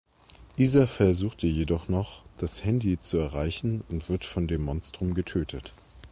Iza 0.57 0.87
versucht 0.87 1.43
jedoch 1.43 1.87
noch 1.87 2.23
das 2.39 2.65
Handy 2.65 2.99
zu 2.99 3.17
erreichen 3.19 3.83
und 3.87 4.09
wird 4.09 4.25
von 4.25 4.47
dem 4.47 4.63
Monstrum 4.63 5.13
getötet. 5.13 5.73